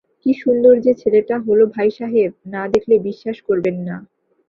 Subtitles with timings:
[0.21, 3.95] কী সুন্দর যে ছেলেটা হল ভাইসাহেব, না-দেখলে বিশ্বাস করবেন না।